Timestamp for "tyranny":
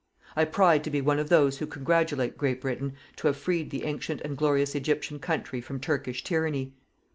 6.23-6.73